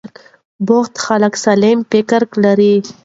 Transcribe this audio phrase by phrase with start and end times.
[0.67, 2.75] بوخت خلک سالم فکر لري.